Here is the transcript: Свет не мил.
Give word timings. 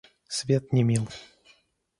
Свет 0.37 0.73
не 0.73 0.81
мил. 0.81 1.07